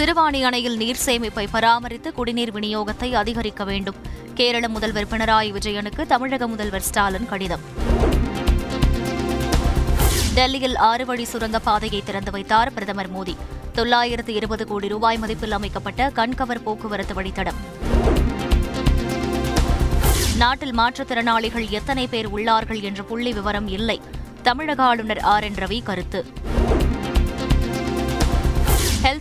[0.00, 3.94] சிறுவாணி அணையில் நீர் சேமிப்பை பராமரித்து குடிநீர் விநியோகத்தை அதிகரிக்க வேண்டும்.
[4.34, 7.60] கேரள முதல்வர் பினராயி விஜயனுக்கு தமிழக முதல்வர் ஸ்டாலின் கடிதம்.
[10.34, 13.36] டெல்லியில் ஆறு வழி சுரங்கப் திறந்து வைத்தார் பிரதமர் மோடி.
[13.72, 17.54] தொள்ளாயிரத்து இருபது கோடி ரூபாய் மதிப்பில் அமைக்கப்பட்ட கண்கவர் போக்குவரத்து வழித்தடம்.
[20.36, 24.00] நாட்டில் மாற்றுத்திறனாளிகள் எத்தனை பேர் உள்ளார்கள் என்ற புள்ளி விவரம் இல்லை.
[24.42, 25.44] தமிழக ஆளுநர் ஆர்.
[25.44, 25.54] என்.
[25.54, 26.26] ரவி கருத்து.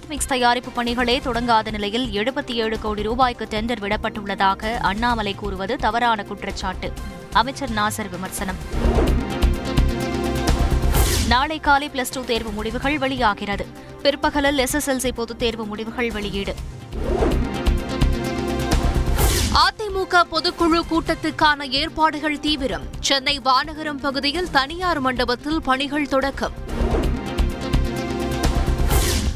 [0.10, 6.94] மிக்ஸ் தயாரிப்பு பணிகளே தொடங்காத நிலையில் எழுபத்தி ஏழு கோடி ரூபாய்க்கு டெண்டர் விடப்பட்டுள்ளதாக அண்ணாமலை கூறுவது தவறான குற்றச்சாட்டு.
[7.34, 8.56] அமைச்சர் நாசர் விமர்சனம்.
[11.28, 13.68] நாளை காலை பிளஸ் டூ தேர்வு முடிவுகள் வெளியாகிறது.
[14.02, 16.56] பிற்பகலில் எஸ்எஸ்எல்சி பொதுத் தேர்வு முடிவுகள் வெளியீடு.
[19.54, 22.84] அதிமுக பொதுக்குழு கூட்டத்துக்கான ஏற்பாடுகள் தீவிரம்.
[23.00, 26.68] சென்னை வானகரம் பகுதியில் தனியார் மண்டபத்தில் பணிகள் தொடக்கம்.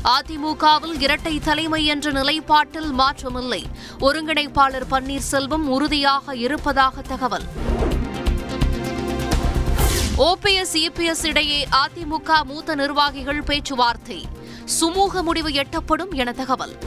[0.04, 3.64] அதிமுகவில் இரட்டை தலைமை என்ற நிலைப்பாட்டில் மாற்றமில்லை.
[4.00, 7.44] ஒருங்கிணைப்பாளர் பன்னீர்செல்வம் உறுதியாக இருப்பதாக தகவல்.
[10.18, 14.26] ஓபிஎஸ் இபிஎஸ் இடையே அதிமுக மூத்த நிர்வாகிகள் பேச்சுவார்த்தை.
[14.82, 16.78] சுமூக முடிவு எட்டப்படும் என தகவல்.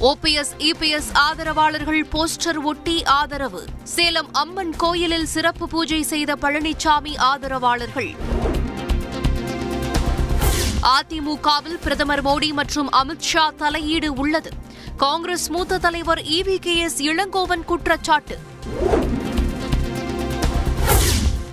[0.00, 3.64] ஓபிஎஸ் இபிஎஸ் ஆதரவாளர்கள் போஸ்டர் ஒட்டி ஆதரவு.
[3.82, 8.14] சேலம் அம்மன் கோயிலில் சிறப்பு பூஜை செய்த பழனிசாமி ஆதரவாளர்கள்.
[10.84, 14.50] அதிமுகவில் பிரதமர் மோடி மற்றும் அமித்ஷா தலையீடு உள்ளது.
[14.96, 18.38] காங்கிரஸ் மூத்த தலைவர் இவி கே எஸ் இளங்கோவன் குற்றச்சாட்டு.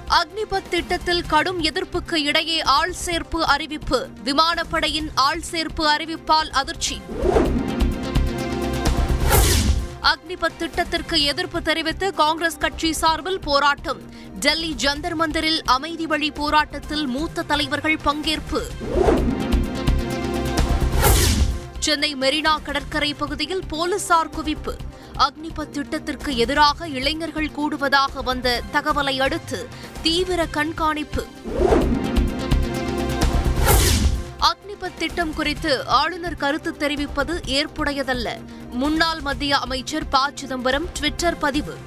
[0.09, 4.09] அக்னிபத் திட்டத்தில் கடும் எதிர்ப்புக்கு இடையே ஆள் சேர்ப்பு அறிவிப்பு.
[4.23, 7.02] விமானப்படையின் ஆள் சேர்ப்பு அறிவிப்பால் அதிர்ச்சி.
[10.02, 13.99] அக்னிபத் திட்டத்திற்கு எதிர்ப்பு தெரிவித்து காங்கிரஸ் கட்சி சார்பில் போராட்டம்.
[14.39, 18.61] டெல்லி ஜந்தர் மந்தரில் அமைதி வழி போராட்டத்தில் மூத்த தலைவர்கள் பங்கேற்பு.
[21.80, 24.73] சென்னை மெரினா கடற்கரை பகுதியில் போலீசார் குவிப்பு.
[25.17, 29.67] அக்னிபத் திட்டத்திற்கு எதிராக இளைஞர்கள் கூடுவதாக வந்த தகவலை அடுத்து
[30.02, 31.27] தீவிர கண்காணிப்பு.
[34.42, 38.30] அக்னிபத் திட்டம் குறித்து ஆளுநர் கருத்து தெரிவிப்பது ஏற்புடையதல்ல.
[38.71, 40.32] முன்னாள் மத்திய அமைச்சர் ப.
[40.36, 41.77] சிதம்பரம் ட்விட்டர் பதிவு.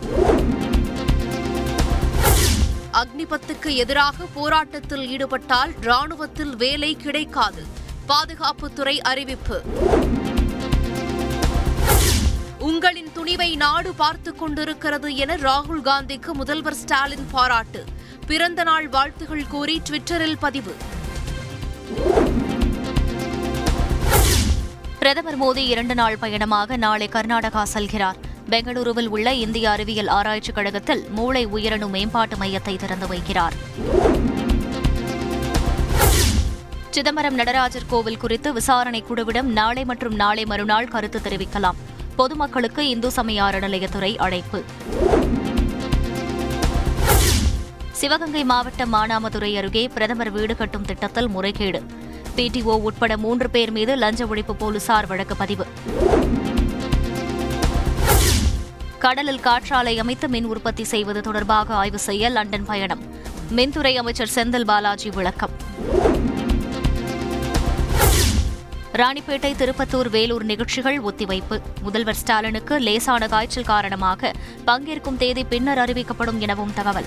[2.92, 7.66] அக்னிபத்துக்கு எதிராக போராட்டத்தில் ஈடுபட்டால் ராணுவத்தில் வேலை கிடைக்காது.
[8.08, 9.62] பாதுகாப்புத்துறை அறிவிப்பு.
[12.58, 17.84] உங்களின் துணிவை நாடு பார்த்துக் கொண்டிருக்கிறது என ராகுல் காந்திக்கு முதல்வர் ஸ்டாலின் பாராட்டு.
[18.26, 20.74] பிறந்த நாள் வாழ்த்துகள் கூறி ட்விட்டரில் பதிவு.
[25.04, 28.14] பிரதமர் மோடி இரண்டு நாள் பயணமாக நாளை கர்நாடகா செல்கிறார்.
[28.50, 33.52] பெங்களூருவில் உள்ள இந்திய அறிவியல் ஆராய்ச்சிக் கழகத்தில் மூளை உயிரணு மேம்பாட்டு மையத்தை திறந்து வைக்கிறார்.
[36.90, 41.76] சிதம்பரம் நடராஜர் கோவில் குறித்து விசாரணை குழுவிடம் நாளை மற்றும் நாளை மறுநாள் கருத்து தெரிவிக்கலாம்.
[42.16, 44.64] பொதுமக்களுக்கு இந்து சமய அறநிலையத்துறை அழைப்பு.
[47.92, 51.82] சிவகங்கை மாவட்டம் மானாமதுரை அருகே பிரதமர் வீடு கட்டும் திட்டத்தில் முறைகேடு.
[52.36, 55.66] பிடிஓ உட்பட மூன்று பேர் மீது லஞ்ச ஒழிப்பு போலீசார் வழக்கு பதிவு.
[58.98, 63.02] கடலில் காற்றாலை அமைத்து மின் உற்பத்தி செய்வது தொடர்பாக ஆய்வு செய்ய லண்டன் பயணம்.
[63.56, 65.50] மின்துறை அமைச்சர் செந்தில் பாலாஜி விளக்கம்.
[68.92, 71.60] ராணிப்பேட்டை திருப்பத்தூர் வேலூர் நிகழ்ச்சிகள் ஒத்திவைப்பு.
[71.82, 74.32] முதல்வர் ஸ்டாலினுக்கு லேசான காய்ச்சல் காரணமாக
[74.66, 77.04] பங்கேற்கும் தேதி பின்னர் அறிவிக்கப்படும் எனவும் தகவல்.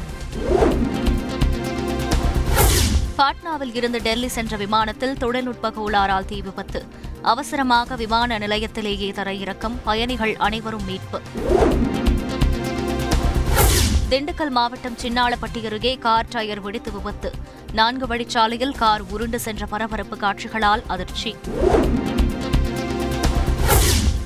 [3.18, 6.86] பாட்னாவில் இருந்து டெல்லி சென்ற விமானத்தில் தொழில்நுட்ப கோளாறால் தீ விபத்து.
[7.22, 11.22] அவசரமாக விமான நிலையத்திலேயே தரையிறக்கம் பயணிகள் அனைவரும் மீட்பு.
[14.10, 17.32] திண்டுக்கல் மாவட்டம் சின்னாளப்பட்டி அருகே கார் டயர் வெடித்து விபத்து.
[17.74, 21.36] நான்கு வழிச்சாலையில் கார் உருண்டு சென்ற பரபரப்பு காட்சிகளால் அதிர்ச்சி.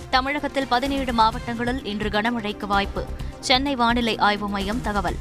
[0.10, 3.06] தமிழகத்தில் பதினேழு மாவட்டங்களில் இன்று கனமழைக்கு வாய்ப்பு.
[3.40, 5.16] சென்னை வானிலை ஆய்வு மையம் தகவல்.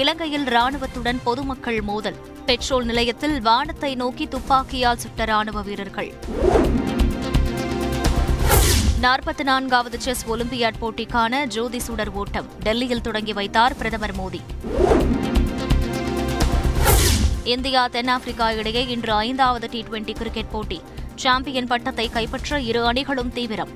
[0.00, 2.16] இலங்கையில் ராணுவத்துடன் பொதுமக்கள் மோதல்.
[2.46, 6.10] பெட்ரோல் நிலையத்தில் வானத்தை நோக்கி துப்பாக்கியால் சுட்ட ராணுவ வீரர்கள்.
[9.04, 12.48] நாற்பத்தி நான்காவது செஸ் ஒலிம்பியாட் போட்டிக்கான ஜோதி சுடர் ஓட்டம்.
[12.62, 14.40] டெல்லியில் தொடங்கி வைத்தார் பிரதமர் மோடி.
[17.44, 20.80] இந்தியா தென்னாப்பிரிக்கா இடையே இன்று ஐந்தாவது டி டுவெண்டி கிரிக்கெட் போட்டி.
[21.14, 23.74] சாம்பியன் பட்டத்தை கைப்பற்ற இரு அணிகளும் தீவிரம்.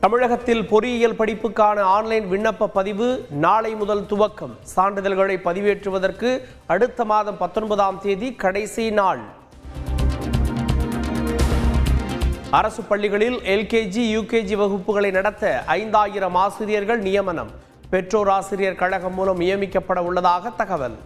[0.00, 4.52] தமிழகத்தில் பொறியியல் படிப்புக்கான ஆன்லைன் விண்ணப்ப பதிவு நாளை முதல் துவக்கம்.
[4.76, 9.18] சான்றிதழ்களை பதிவேற்றுவதற்கு அடுத்த மாதம் பத்தொன்பதாம் தேதி கடைசி நாள்.
[12.50, 17.50] அரசு பள்ளிகளில் எல்கேஜி யூகேஜி வகுப்புகளை நடத்த ஐந்தாயிரம் ஆசிரியர்கள் நியமனம்.
[17.90, 20.96] பெற்றோர் ஆசிரியர் கழகம் மூலம் நியமிக்கப்பட உள்ளதாக தகவல்.